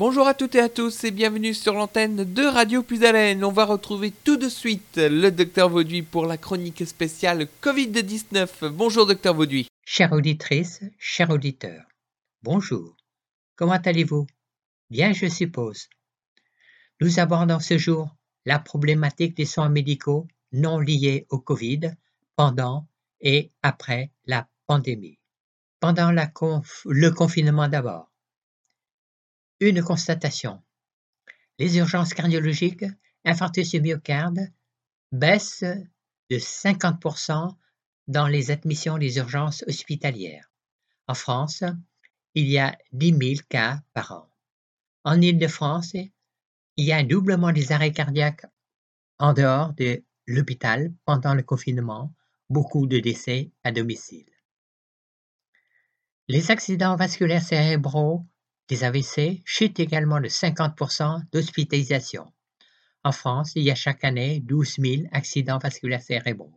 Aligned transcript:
Bonjour 0.00 0.26
à 0.26 0.32
toutes 0.32 0.54
et 0.54 0.60
à 0.60 0.70
tous 0.70 1.04
et 1.04 1.10
bienvenue 1.10 1.52
sur 1.52 1.74
l'antenne 1.74 2.24
de 2.24 2.42
Radio 2.42 2.82
Plus 2.82 3.04
Haleine. 3.04 3.44
On 3.44 3.52
va 3.52 3.66
retrouver 3.66 4.10
tout 4.24 4.38
de 4.38 4.48
suite 4.48 4.96
le 4.96 5.28
docteur 5.28 5.68
Vauduit 5.68 6.00
pour 6.00 6.24
la 6.24 6.38
chronique 6.38 6.86
spéciale 6.86 7.46
Covid-19. 7.62 8.70
Bonjour 8.70 9.06
docteur 9.06 9.34
Vauduit. 9.34 9.68
Chère 9.84 10.12
auditrice, 10.12 10.80
chers 10.98 11.28
auditeurs, 11.28 11.84
bonjour. 12.42 12.96
Comment 13.56 13.74
allez-vous? 13.74 14.26
Bien, 14.88 15.12
je 15.12 15.26
suppose. 15.26 15.90
Nous 17.02 17.20
abordons 17.20 17.60
ce 17.60 17.76
jour 17.76 18.08
la 18.46 18.58
problématique 18.58 19.36
des 19.36 19.44
soins 19.44 19.68
médicaux 19.68 20.26
non 20.52 20.78
liés 20.78 21.26
au 21.28 21.40
Covid 21.40 21.92
pendant 22.36 22.88
et 23.20 23.52
après 23.62 24.10
la 24.24 24.48
pandémie. 24.66 25.18
Pendant 25.78 26.10
le 26.10 27.10
confinement 27.10 27.68
d'abord. 27.68 28.09
Une 29.62 29.82
constatation. 29.82 30.62
Les 31.58 31.76
urgences 31.76 32.14
cardiologiques, 32.14 32.86
infarctus 33.26 33.70
du 33.72 33.82
myocarde, 33.82 34.48
baissent 35.12 35.64
de 36.30 36.38
50% 36.38 37.54
dans 38.08 38.26
les 38.26 38.50
admissions 38.50 38.96
des 38.96 39.18
urgences 39.18 39.62
hospitalières. 39.66 40.50
En 41.08 41.14
France, 41.14 41.62
il 42.34 42.46
y 42.46 42.58
a 42.58 42.78
10 42.92 43.18
000 43.36 43.46
cas 43.50 43.82
par 43.92 44.12
an. 44.12 44.30
En 45.04 45.20
Île-de-France, 45.20 45.92
il 45.92 46.86
y 46.86 46.92
a 46.92 46.96
un 46.96 47.04
doublement 47.04 47.52
des 47.52 47.72
arrêts 47.72 47.92
cardiaques 47.92 48.46
en 49.18 49.34
dehors 49.34 49.74
de 49.74 50.02
l'hôpital 50.26 50.90
pendant 51.04 51.34
le 51.34 51.42
confinement, 51.42 52.14
beaucoup 52.48 52.86
de 52.86 52.98
décès 52.98 53.50
à 53.64 53.72
domicile. 53.72 54.30
Les 56.28 56.50
accidents 56.50 56.96
vasculaires 56.96 57.42
cérébraux 57.42 58.24
des 58.70 58.84
AVC 58.84 59.42
chutent 59.44 59.80
également 59.80 60.20
de 60.20 60.28
50% 60.28 61.24
d'hospitalisation. 61.32 62.32
En 63.02 63.10
France, 63.10 63.52
il 63.56 63.64
y 63.64 63.70
a 63.72 63.74
chaque 63.74 64.04
année 64.04 64.38
12 64.40 64.76
000 64.78 65.02
accidents 65.10 65.58
vasculaires 65.58 66.02
cérébraux. 66.02 66.54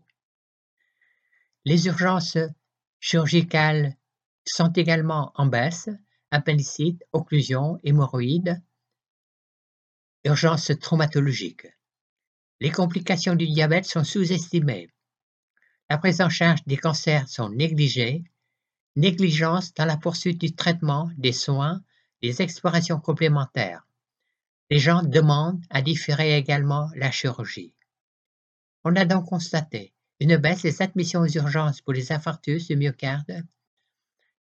Les 1.66 1.88
urgences 1.88 2.38
chirurgicales 3.00 3.98
sont 4.46 4.72
également 4.74 5.32
en 5.36 5.48
baisse, 5.48 5.90
appendicite, 6.30 7.04
occlusion, 7.14 7.80
hémorroïdes, 7.84 8.62
urgences 10.24 10.72
traumatologiques. 10.80 11.68
Les 12.60 12.70
complications 12.70 13.36
du 13.36 13.48
diabète 13.48 13.86
sont 13.86 14.04
sous-estimées. 14.04 14.94
La 15.90 15.98
prise 15.98 16.22
en 16.22 16.30
charge 16.30 16.64
des 16.68 16.78
cancers 16.78 17.28
sont 17.28 17.50
négligées. 17.50 18.24
Négligence 18.96 19.74
dans 19.74 19.86
la 19.86 19.98
poursuite 19.98 20.40
du 20.40 20.54
traitement, 20.54 21.10
des 21.18 21.34
soins 21.34 21.82
des 22.24 22.42
explorations 22.42 23.02
complémentaires. 23.02 23.86
Les 24.70 24.80
gens 24.80 25.04
demandent 25.04 25.62
à 25.70 25.82
différer 25.82 26.38
également 26.38 26.90
la 26.96 27.12
chirurgie. 27.12 27.74
On 28.86 28.96
a 28.96 29.04
donc 29.04 29.28
constaté 29.28 29.94
une 30.22 30.38
baisse 30.38 30.62
des 30.62 30.82
admissions 30.82 31.20
aux 31.20 31.28
urgences 31.28 31.82
pour 31.82 31.92
les 31.92 32.14
infarctus 32.14 32.68
du 32.68 32.78
myocarde, 32.78 33.44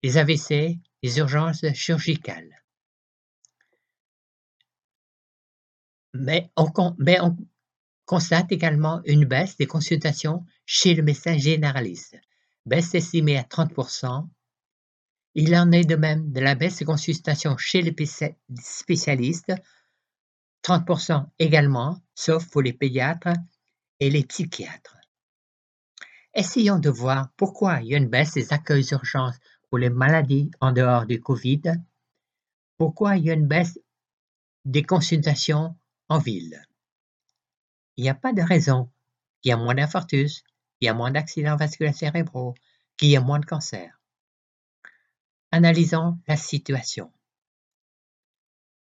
les 0.04 0.18
AVC, 0.18 0.78
les 1.02 1.18
urgences 1.18 1.66
chirurgicales. 1.74 2.64
Mais 6.14 6.52
on, 6.56 6.96
mais 7.00 7.20
on 7.20 7.36
constate 8.06 8.52
également 8.52 9.02
une 9.06 9.26
baisse 9.26 9.58
des 9.58 9.66
consultations 9.66 10.46
chez 10.68 10.94
le 10.94 11.02
médecin 11.02 11.36
généraliste, 11.36 12.16
baisse 12.68 12.94
estimée 12.94 13.40
à 13.40 13.44
30% 13.44 14.28
il 15.34 15.56
en 15.56 15.72
est 15.72 15.86
de 15.86 15.96
même 15.96 16.32
de 16.32 16.42
la 16.42 16.56
baisse 16.56 16.78
des 16.78 16.86
consultations 16.86 17.58
chez 17.58 17.82
les 17.82 17.96
spécialistes, 18.60 19.54
30% 20.64 21.26
également, 21.40 22.02
sauf 22.14 22.50
pour 22.50 22.62
les 22.62 22.74
pédiatres 22.74 23.34
et 24.00 24.10
les 24.10 24.24
psychiatres. 24.26 24.98
Essayons 26.34 26.80
de 26.80 26.90
voir 26.90 27.30
pourquoi 27.38 27.82
il 27.82 27.88
y 27.88 27.96
a 27.96 27.98
une 27.98 28.10
baisse 28.10 28.34
des 28.34 28.54
accueils 28.54 28.86
d'urgence 28.86 29.36
pour 29.70 29.78
les 29.78 29.90
maladies 29.90 30.52
en 30.60 30.72
dehors 30.72 31.06
du 31.06 31.20
Covid, 31.20 31.62
pourquoi 32.78 33.18
il 33.18 33.26
y 33.26 33.32
a 33.32 33.34
une 33.34 33.48
baisse 33.48 33.80
des 34.66 34.84
consultations 34.84 35.76
en 36.10 36.20
ville? 36.20 36.62
Il 37.96 38.04
n'y 38.04 38.10
a 38.10 38.16
pas 38.16 38.34
de 38.34 38.42
raison 38.42 38.90
qu'il 39.42 39.50
y 39.50 39.54
a 39.54 39.58
moins 39.58 39.76
d'infarctus, 39.76 40.44
qu'il 40.78 40.88
y 40.88 40.90
a 40.90 40.94
moins 40.94 41.12
d'accidents 41.12 41.56
vasculaires 41.56 41.96
cérébraux, 41.96 42.56
qu'il 42.98 43.10
y 43.10 43.16
ait 43.16 43.20
moins 43.20 43.40
de 43.40 43.46
cancers. 43.46 44.01
Analysons 45.54 46.18
la 46.28 46.38
situation. 46.38 47.12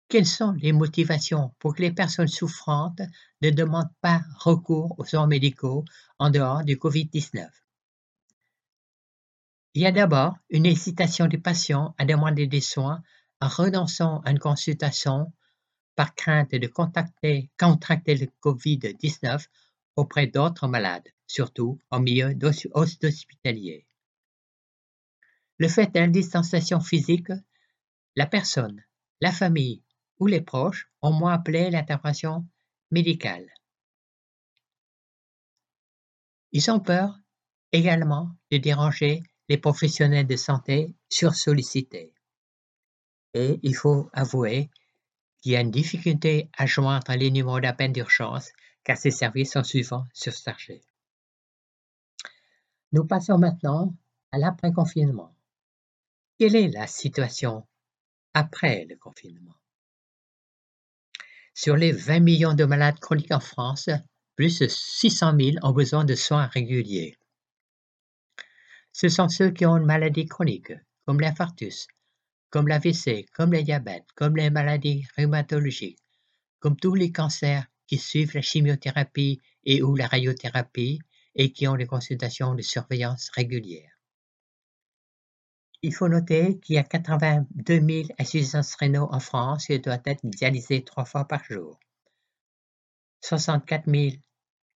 Quelles 0.07 0.25
sont 0.25 0.53
les 0.53 0.71
motivations 0.71 1.53
pour 1.59 1.75
que 1.75 1.83
les 1.83 1.91
personnes 1.91 2.27
souffrantes 2.27 3.01
ne 3.41 3.51
demandent 3.51 3.93
pas 4.01 4.23
recours 4.39 4.95
aux 4.97 5.05
soins 5.05 5.27
médicaux 5.27 5.85
en 6.17 6.31
dehors 6.31 6.63
du 6.63 6.75
Covid-19 6.75 7.47
Il 9.75 9.83
y 9.83 9.85
a 9.85 9.91
d'abord 9.91 10.37
une 10.49 10.65
hésitation 10.65 11.27
des 11.27 11.37
patients 11.37 11.93
à 11.97 12.05
demander 12.05 12.47
des 12.47 12.61
soins 12.61 13.03
en 13.41 13.47
renonçant 13.47 14.21
à 14.21 14.31
une 14.31 14.39
consultation 14.39 15.33
par 15.95 16.15
crainte 16.15 16.51
de 16.51 16.67
contracter 16.67 18.15
le 18.15 18.27
Covid-19 18.41 19.45
auprès 19.95 20.27
d'autres 20.27 20.67
malades, 20.67 21.09
surtout 21.27 21.79
en 21.91 21.99
milieu 21.99 22.35
hospitalier. 22.73 23.85
Le 25.57 25.67
fait 25.67 25.89
la 25.95 26.07
distanciation 26.07 26.79
physique, 26.79 27.31
la 28.15 28.25
personne, 28.25 28.83
la 29.21 29.31
famille 29.31 29.83
ou 30.19 30.27
les 30.27 30.41
proches 30.41 30.89
ont 31.01 31.11
moins 31.11 31.33
appelé 31.33 31.69
l'intervention 31.69 32.45
médicale. 32.91 33.49
Ils 36.51 36.71
ont 36.71 36.79
peur 36.79 37.19
également 37.71 38.31
de 38.51 38.57
déranger 38.57 39.23
les 39.49 39.57
professionnels 39.57 40.27
de 40.27 40.35
santé 40.35 40.95
sursollicités. 41.09 42.13
Et 43.33 43.59
il 43.63 43.75
faut 43.75 44.09
avouer 44.13 44.69
qu'il 45.41 45.51
y 45.51 45.55
a 45.57 45.61
une 45.61 45.71
difficulté 45.71 46.49
à 46.57 46.65
joindre 46.65 47.13
les 47.13 47.31
numéros 47.31 47.59
d'appel 47.59 47.91
d'urgence 47.91 48.51
car 48.83 48.97
ces 48.97 49.11
services 49.11 49.53
sont 49.53 49.63
souvent 49.63 50.05
surchargés. 50.13 50.81
Nous 52.93 53.05
passons 53.05 53.37
maintenant 53.37 53.93
à 54.31 54.37
l'après-confinement. 54.37 55.34
Quelle 56.37 56.57
est 56.57 56.67
la 56.67 56.85
situation 56.85 57.65
après 58.33 58.85
le 58.89 58.97
confinement? 58.97 59.55
Sur 61.53 61.77
les 61.77 61.93
20 61.93 62.19
millions 62.19 62.53
de 62.53 62.65
malades 62.65 62.99
chroniques 62.99 63.31
en 63.31 63.39
France, 63.39 63.89
plus 64.35 64.59
de 64.59 64.67
600 64.67 65.37
000 65.39 65.51
ont 65.61 65.71
besoin 65.71 66.03
de 66.03 66.13
soins 66.13 66.47
réguliers. 66.47 67.17
Ce 68.91 69.07
sont 69.07 69.29
ceux 69.29 69.51
qui 69.51 69.65
ont 69.65 69.77
une 69.77 69.85
maladie 69.85 70.25
chronique, 70.25 70.73
comme 71.05 71.21
l'infarctus, 71.21 71.87
comme 72.49 72.67
l'AVC, 72.67 73.27
comme 73.33 73.53
le 73.53 73.63
diabète, 73.63 74.07
comme 74.15 74.35
les 74.35 74.49
maladies 74.49 75.07
rhumatologiques, 75.17 76.03
comme 76.59 76.75
tous 76.75 76.95
les 76.95 77.13
cancers 77.13 77.65
qui 77.87 77.97
suivent 77.97 78.35
la 78.35 78.41
chimiothérapie 78.41 79.41
et 79.63 79.81
ou 79.81 79.95
la 79.95 80.07
radiothérapie 80.07 80.99
et 81.33 81.53
qui 81.53 81.65
ont 81.65 81.77
des 81.77 81.87
consultations 81.87 82.55
de 82.55 82.61
surveillance 82.61 83.29
régulières. 83.29 83.94
Il 85.81 85.93
faut 85.93 86.07
noter 86.07 86.59
qu'il 86.59 86.75
y 86.75 86.79
a 86.79 86.83
82 86.83 87.79
000 87.79 88.07
insuffisances 88.17 88.75
rénaux 88.75 89.07
en 89.11 89.19
France 89.19 89.69
et 89.69 89.79
doivent 89.79 90.01
être 90.05 90.25
dialysées 90.25 90.83
trois 90.83 91.05
fois 91.05 91.25
par 91.25 91.43
jour. 91.43 91.79
64 93.21 93.89
000 93.89 94.15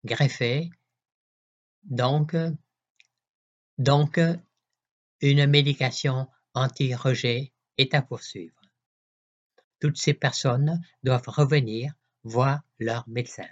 greffés, 0.04 0.70
donc, 1.84 2.34
donc 3.78 4.20
une 5.20 5.46
médication 5.46 6.28
anti-rejet 6.54 7.52
est 7.76 7.94
à 7.94 8.02
poursuivre. 8.02 8.60
Toutes 9.80 9.96
ces 9.96 10.14
personnes 10.14 10.80
doivent 11.02 11.28
revenir 11.28 11.92
voir 12.24 12.60
leur 12.78 13.08
médecin. 13.08 13.46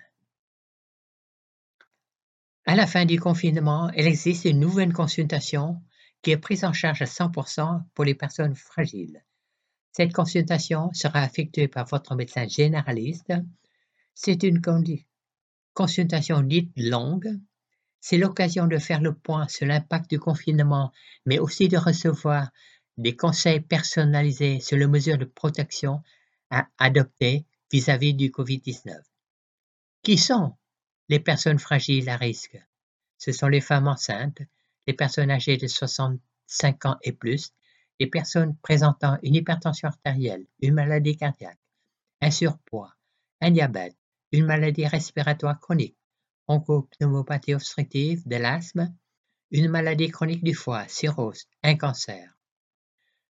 À 2.64 2.74
la 2.74 2.86
fin 2.86 3.04
du 3.04 3.20
confinement, 3.20 3.90
il 3.90 4.06
existe 4.06 4.44
une 4.44 4.58
nouvelle 4.58 4.92
consultation 4.92 5.80
qui 6.22 6.30
est 6.32 6.36
prise 6.38 6.64
en 6.64 6.72
charge 6.72 7.02
à 7.02 7.06
100% 7.06 7.82
pour 7.94 8.04
les 8.04 8.14
personnes 8.14 8.54
fragiles. 8.54 9.22
Cette 9.92 10.12
consultation 10.12 10.92
sera 10.92 11.24
effectuée 11.24 11.68
par 11.68 11.86
votre 11.86 12.14
médecin 12.14 12.46
généraliste. 12.46 13.32
C'est 14.14 14.42
une 14.42 14.60
consultation 15.72 16.42
dite 16.42 16.72
longue. 16.76 17.30
C'est 18.00 18.18
l'occasion 18.18 18.66
de 18.66 18.78
faire 18.78 19.00
le 19.00 19.14
point 19.14 19.48
sur 19.48 19.66
l'impact 19.66 20.10
du 20.10 20.18
confinement, 20.18 20.92
mais 21.24 21.38
aussi 21.38 21.68
de 21.68 21.78
recevoir 21.78 22.50
des 22.98 23.16
conseils 23.16 23.60
personnalisés 23.60 24.60
sur 24.60 24.76
les 24.76 24.86
mesures 24.86 25.18
de 25.18 25.24
protection 25.24 26.02
à 26.50 26.68
adopter 26.78 27.46
vis-à-vis 27.72 28.12
-vis 28.12 28.16
du 28.16 28.30
COVID-19. 28.30 29.00
Qui 30.02 30.18
sont 30.18 30.56
les 31.08 31.20
personnes 31.20 31.58
fragiles 31.58 32.08
à 32.08 32.16
risque? 32.16 32.58
Ce 33.18 33.32
sont 33.32 33.48
les 33.48 33.60
femmes 33.60 33.88
enceintes, 33.88 34.42
les 34.86 34.94
personnes 34.94 35.30
âgées 35.30 35.56
de 35.56 35.66
65 35.66 36.86
ans 36.86 36.96
et 37.02 37.12
plus, 37.12 37.52
les 37.98 38.06
personnes 38.06 38.56
présentant 38.58 39.18
une 39.22 39.34
hypertension 39.34 39.88
artérielle, 39.88 40.46
une 40.60 40.74
maladie 40.74 41.16
cardiaque, 41.16 41.58
un 42.20 42.30
surpoids, 42.30 42.94
un 43.40 43.50
diabète, 43.50 43.96
une 44.32 44.46
maladie 44.46 44.86
respiratoire 44.86 45.58
chronique, 45.60 45.96
bronchopneumopathie 46.46 47.54
obstructive, 47.54 48.26
de 48.26 48.36
l'asthme, 48.36 48.94
une 49.50 49.68
maladie 49.68 50.10
chronique 50.10 50.44
du 50.44 50.54
foie, 50.54 50.86
cirrhose, 50.88 51.46
un 51.62 51.76
cancer. 51.76 52.36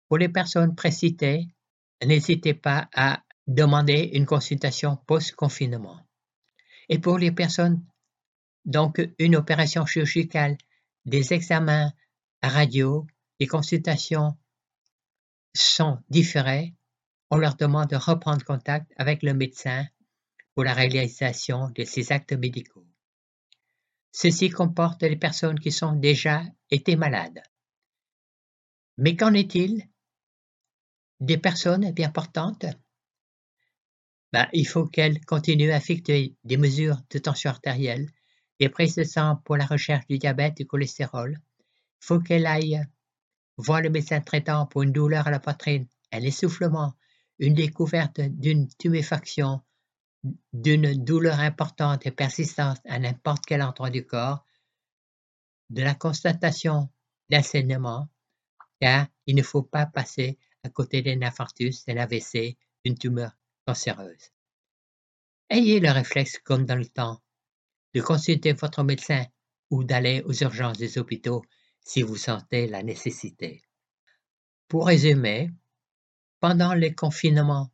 Pour 0.09 0.19
les 0.19 0.29
personnes 0.29 0.75
précitées, 0.75 1.49
n'hésitez 2.05 2.55
pas 2.55 2.89
à 2.95 3.23
demander 3.47 4.11
une 4.15 4.27
consultation 4.27 4.97
post-confinement. 4.97 6.01
Et 6.89 6.99
pour 6.99 7.19
les 7.19 7.33
personnes, 7.33 7.85
donc 8.65 9.03
une 9.19 9.37
opération 9.37 9.85
chirurgicale, 9.87 10.57
des 11.05 11.33
examens 11.33 11.93
radio, 12.43 13.07
des 13.41 13.47
consultations 13.47 14.37
sont 15.55 15.99
différées, 16.09 16.75
on 17.31 17.37
leur 17.37 17.57
demande 17.57 17.91
de 17.91 17.97
reprendre 17.97 18.45
contact 18.45 18.93
avec 18.97 19.23
le 19.23 19.35
médecin 19.35 19.87
pour 20.55 20.65
la 20.65 20.75
réalisation 20.75 21.71
de 21.71 21.85
ces 21.85 22.13
actes 22.13 22.33
médicaux. 22.33 22.87
Ceci 24.13 24.51
comporte 24.51 25.03
les 25.03 25.17
personnes 25.17 25.59
qui 25.59 25.73
sont 25.73 25.93
déjà 25.93 26.45
été 26.71 26.97
malades. 26.97 27.43
Mais 28.97 29.17
qu'en 29.17 29.35
est-il 29.35 29.89
des 31.21 31.39
personnes 31.39 31.91
bien 31.93 32.11
portantes? 32.11 32.67
Ben, 34.33 34.49
Il 34.53 34.67
faut 34.67 34.87
qu'elles 34.87 35.25
continuent 35.25 35.73
à 35.73 35.79
effectuer 35.79 36.37
des 36.45 36.57
mesures 36.57 37.01
de 37.11 37.19
tension 37.19 37.51
artérielle, 37.51 38.11
des 38.61 38.69
prises 38.69 38.95
de 38.95 39.05
sang 39.05 39.37
pour 39.45 39.57
la 39.57 39.67
recherche 39.67 40.07
du 40.07 40.19
diabète 40.19 40.61
et 40.61 40.65
du 40.65 40.67
cholestérol. 40.67 41.39
Faut 42.01 42.21
qu'elles 42.21 42.47
aillent 42.47 42.83
voir 43.57 43.81
le 43.81 43.91
médecin 43.91 44.21
traitant 44.21 44.67
pour 44.67 44.83
une 44.83 44.93
douleur 44.93 45.27
à 45.27 45.31
la 45.31 45.41
poitrine, 45.41 45.87
un 46.13 46.21
essoufflement, 46.21 46.95
une 47.39 47.55
découverte 47.55 48.21
d'une 48.21 48.69
tuméfaction, 48.79 49.63
d'une 50.53 51.05
douleur 51.05 51.41
importante 51.41 52.07
et 52.07 52.11
persistante 52.11 52.81
à 52.87 52.99
n'importe 52.99 53.45
quel 53.47 53.63
endroit 53.63 53.91
du 53.91 54.07
corps, 54.07 54.45
de 55.71 55.83
la 55.83 55.95
constatation 55.95 56.89
d'un 57.31 57.43
saignement, 57.43 58.09
car 58.81 59.07
il 59.27 59.37
ne 59.37 59.43
faut 59.43 59.63
pas 59.63 59.87
passer 59.87 60.39
à 60.63 60.69
côté 60.69 61.03
d'un 61.03 61.23
infarctus, 61.23 61.85
d'un 61.85 61.97
AVC, 61.97 62.57
d'une 62.85 62.97
tumeur 62.97 63.37
cancéreuse. 63.67 64.33
Ayez 65.51 65.81
le 65.81 65.91
réflexe, 65.91 66.39
comme 66.39 66.65
dans 66.65 66.77
le 66.77 66.87
temps, 66.87 67.23
de 67.95 68.01
consulter 68.01 68.53
votre 68.53 68.83
médecin 68.83 69.25
ou 69.71 69.85
d'aller 69.85 70.23
aux 70.27 70.35
urgences 70.35 70.79
des 70.79 70.99
hôpitaux 70.99 71.43
si 71.81 72.03
vous 72.03 72.17
sentez 72.17 72.67
la 72.67 72.83
nécessité. 72.83 73.63
Pour 74.69 74.87
résumer, 74.87 75.51
pendant 76.41 76.75
les 76.75 76.95
confinements, 76.95 77.71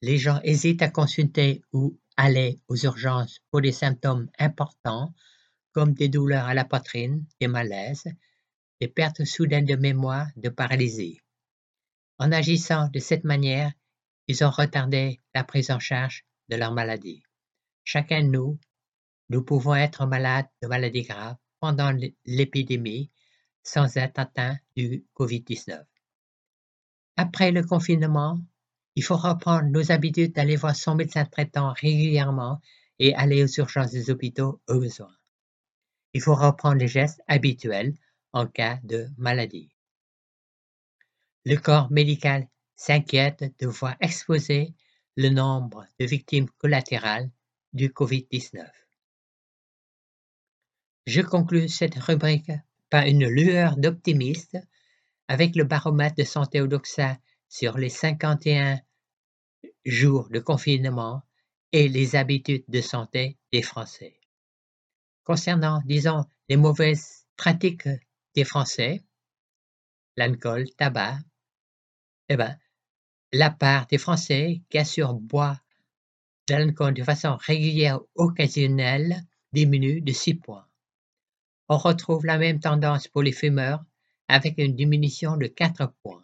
les 0.00 0.18
gens 0.18 0.40
hésitent 0.42 0.82
à 0.82 0.90
consulter 0.90 1.62
ou 1.72 1.98
aller 2.16 2.60
aux 2.68 2.76
urgences 2.76 3.38
pour 3.50 3.60
des 3.60 3.72
symptômes 3.72 4.28
importants 4.38 5.14
comme 5.72 5.94
des 5.94 6.08
douleurs 6.08 6.46
à 6.46 6.54
la 6.54 6.64
poitrine, 6.64 7.24
des 7.40 7.48
malaises, 7.48 8.04
des 8.80 8.88
pertes 8.88 9.24
soudaines 9.24 9.64
de 9.64 9.76
mémoire, 9.76 10.26
de 10.36 10.48
paralysie. 10.48 11.20
En 12.18 12.32
agissant 12.32 12.88
de 12.88 12.98
cette 12.98 13.24
manière, 13.24 13.72
ils 14.28 14.44
ont 14.44 14.50
retardé 14.50 15.18
la 15.34 15.44
prise 15.44 15.70
en 15.70 15.78
charge 15.78 16.24
de 16.48 16.56
leur 16.56 16.72
maladie. 16.72 17.22
Chacun 17.84 18.22
de 18.22 18.28
nous, 18.28 18.58
nous 19.32 19.42
pouvons 19.42 19.74
être 19.74 20.04
malades 20.04 20.48
de 20.60 20.68
maladies 20.68 21.04
graves 21.04 21.38
pendant 21.58 21.90
l'épidémie 22.26 23.10
sans 23.62 23.96
être 23.96 24.18
atteints 24.18 24.58
du 24.76 25.06
COVID-19. 25.14 25.82
Après 27.16 27.50
le 27.50 27.64
confinement, 27.64 28.38
il 28.94 29.02
faut 29.02 29.16
reprendre 29.16 29.70
nos 29.70 29.90
habitudes 29.90 30.34
d'aller 30.34 30.56
voir 30.56 30.76
son 30.76 30.96
médecin 30.96 31.24
traitant 31.24 31.72
régulièrement 31.72 32.60
et 32.98 33.14
aller 33.14 33.42
aux 33.42 33.60
urgences 33.60 33.92
des 33.92 34.10
hôpitaux 34.10 34.60
au 34.68 34.78
besoin. 34.78 35.16
Il 36.12 36.20
faut 36.20 36.34
reprendre 36.34 36.76
les 36.76 36.88
gestes 36.88 37.22
habituels 37.26 37.94
en 38.34 38.46
cas 38.46 38.80
de 38.84 39.08
maladie. 39.16 39.70
Le 41.46 41.56
corps 41.56 41.90
médical 41.90 42.48
s'inquiète 42.76 43.54
de 43.58 43.66
voir 43.66 43.96
exploser 44.00 44.74
le 45.16 45.30
nombre 45.30 45.86
de 45.98 46.04
victimes 46.04 46.50
collatérales 46.58 47.30
du 47.72 47.88
COVID-19. 47.88 48.68
Je 51.06 51.20
conclus 51.20 51.68
cette 51.68 51.96
rubrique 51.96 52.52
par 52.88 53.06
une 53.06 53.26
lueur 53.26 53.76
d'optimiste 53.76 54.56
avec 55.26 55.56
le 55.56 55.64
baromètre 55.64 56.14
de 56.14 56.22
santé 56.22 56.60
Odoxa 56.60 57.18
sur 57.48 57.76
les 57.76 57.88
51 57.88 58.80
jours 59.84 60.28
de 60.30 60.38
confinement 60.38 61.22
et 61.72 61.88
les 61.88 62.14
habitudes 62.14 62.64
de 62.68 62.80
santé 62.80 63.36
des 63.52 63.62
Français. 63.62 64.14
Concernant, 65.24 65.82
disons, 65.86 66.24
les 66.48 66.56
mauvaises 66.56 67.26
pratiques 67.36 67.88
des 68.36 68.44
Français, 68.44 69.02
l'alcool, 70.16 70.70
tabac, 70.76 71.18
eh 72.28 72.36
ben, 72.36 72.56
la 73.32 73.50
part 73.50 73.86
des 73.86 73.98
Français 73.98 74.62
qui 74.70 74.78
assurent 74.78 75.14
boire 75.14 75.58
de 76.46 76.54
l'alcool 76.54 76.94
de 76.94 77.02
façon 77.02 77.36
régulière 77.36 78.00
ou 78.00 78.24
occasionnelle 78.24 79.24
diminue 79.52 80.00
de 80.00 80.12
6 80.12 80.34
points. 80.34 80.66
On 81.72 81.78
retrouve 81.78 82.26
la 82.26 82.36
même 82.36 82.60
tendance 82.60 83.08
pour 83.08 83.22
les 83.22 83.32
fumeurs 83.32 83.82
avec 84.28 84.58
une 84.58 84.76
diminution 84.76 85.38
de 85.38 85.46
4 85.46 85.94
points. 86.02 86.22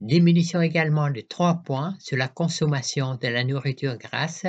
Diminution 0.00 0.62
également 0.62 1.10
de 1.10 1.20
3 1.20 1.56
points 1.62 1.94
sur 2.00 2.16
la 2.16 2.26
consommation 2.26 3.16
de 3.16 3.28
la 3.28 3.44
nourriture 3.44 3.98
grasse 3.98 4.46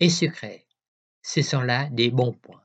et 0.00 0.10
sucrée. 0.10 0.66
Ce 1.22 1.40
sont 1.40 1.60
là 1.60 1.88
des 1.90 2.10
bons 2.10 2.32
points. 2.32 2.64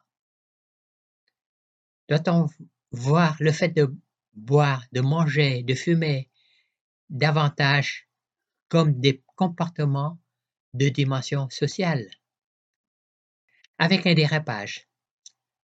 Doit-on 2.10 2.48
voir 2.90 3.36
le 3.40 3.52
fait 3.52 3.70
de 3.70 3.96
boire, 4.34 4.84
de 4.94 5.02
manger, 5.02 5.62
de 5.62 5.76
fumer 5.76 6.32
davantage 7.12 8.10
comme 8.68 9.00
des 9.00 9.24
comportements 9.36 10.18
de 10.74 10.90
dimension 10.90 11.52
sociale? 11.52 12.10
Avec 13.78 14.08
un 14.08 14.16
dérapage, 14.16 14.87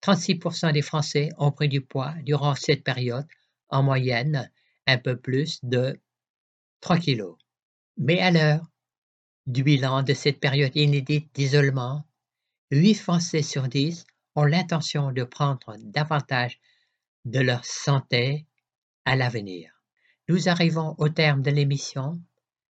36% 0.04 0.74
des 0.74 0.82
Français 0.82 1.30
ont 1.38 1.52
pris 1.52 1.70
du 1.70 1.80
poids 1.80 2.14
durant 2.24 2.56
cette 2.56 2.84
période, 2.84 3.26
en 3.70 3.84
moyenne 3.84 4.52
un 4.86 4.98
peu 4.98 5.16
plus 5.16 5.64
de 5.64 5.98
3 6.82 6.98
kilos. 6.98 7.38
Mais 7.98 8.20
à 8.20 8.30
l'heure 8.30 8.66
du 9.48 9.64
bilan 9.64 10.04
de 10.04 10.14
cette 10.14 10.42
période 10.42 10.76
inédite 10.76 11.34
d'isolement, 11.34 12.06
8 12.72 12.96
Français 12.96 13.42
sur 13.42 13.70
10 13.70 14.06
ont 14.36 14.44
l'intention 14.44 15.14
de 15.14 15.24
prendre 15.24 15.78
davantage 15.80 16.60
de 17.24 17.40
leur 17.40 17.64
santé 17.64 18.46
à 19.06 19.16
l'avenir. 19.16 19.72
Nous 20.28 20.50
arrivons 20.50 20.96
au 20.98 21.08
terme 21.08 21.42
de 21.42 21.52
l'émission. 21.52 22.22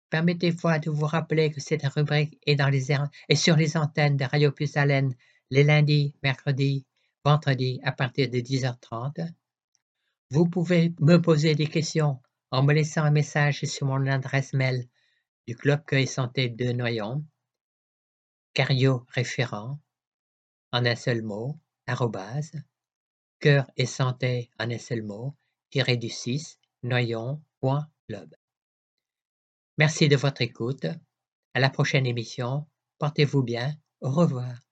Permettez-moi 0.09 0.79
de 0.79 0.89
vous 0.89 1.05
rappeler 1.05 1.51
que 1.51 1.61
cette 1.61 1.85
rubrique 1.85 2.39
est, 2.47 2.55
dans 2.55 2.69
les, 2.69 2.87
sur 3.35 3.55
les 3.55 3.77
antennes 3.77 4.17
de 4.17 4.25
Radio 4.25 4.51
Plus 4.51 4.75
Haleine 4.77 5.13
les 5.51 5.63
lundis, 5.63 6.13
mercredis, 6.21 6.85
vendredis 7.29 7.79
à 7.83 7.91
partir 7.91 8.29
de 8.29 8.39
10h30 8.39 9.31
vous 10.31 10.47
pouvez 10.47 10.93
me 10.99 11.17
poser 11.17 11.53
des 11.55 11.67
questions 11.67 12.21
en 12.51 12.63
me 12.63 12.73
laissant 12.73 13.03
un 13.03 13.11
message 13.11 13.65
sur 13.65 13.85
mon 13.87 14.05
adresse 14.07 14.53
mail 14.53 14.87
du 15.47 15.55
Club 15.55 15.83
Cueil 15.85 16.07
Santé 16.07 16.49
de 16.49 16.71
Noyon, 16.71 17.23
cario 18.53 19.05
référent, 19.09 19.79
en 20.71 20.85
un 20.85 20.95
seul 20.95 21.21
mot, 21.23 21.59
arrobase, 21.87 22.53
cœur 23.39 23.69
et 23.77 23.85
santé 23.85 24.49
en 24.59 24.69
un 24.69 24.77
seul 24.77 25.03
mot, 25.03 25.35
tiré 25.69 25.97
du 25.97 26.09
6, 26.09 26.59
noyon.club. 26.83 28.35
Merci 29.77 30.07
de 30.07 30.15
votre 30.15 30.41
écoute. 30.41 30.85
À 31.53 31.59
la 31.59 31.69
prochaine 31.69 32.05
émission. 32.05 32.67
Portez-vous 32.99 33.43
bien. 33.43 33.75
Au 34.01 34.11
revoir. 34.11 34.68